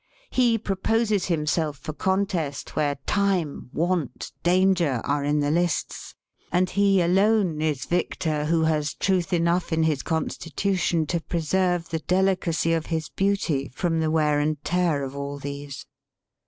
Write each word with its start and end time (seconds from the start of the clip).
He 0.31 0.57
proposes 0.57 1.25
him 1.25 1.45
self 1.45 1.77
for 1.77 1.93
contest 1.93 2.75
where 2.75 2.95
Time, 3.05 3.69
Want, 3.71 4.31
Danger, 4.41 4.99
are 5.05 5.23
in 5.23 5.41
the 5.41 5.51
lists, 5.51 6.15
and 6.51 6.71
he 6.71 7.01
alone 7.03 7.61
is 7.61 7.85
victor 7.85 8.45
who 8.45 8.63
has 8.63 8.95
truth 8.95 9.31
enough 9.31 9.71
in 9.71 9.83
his 9.83 10.01
constitution 10.01 11.05
to 11.05 11.21
preserve 11.21 11.89
the 11.89 11.99
delicacy 11.99 12.73
of 12.73 12.87
his 12.87 13.09
beauty 13.09 13.69
from 13.75 13.99
the 13.99 14.09
wear 14.09 14.39
and 14.39 14.63
tear 14.63 15.03
of 15.03 15.15
all 15.15 15.37
these. 15.37 15.85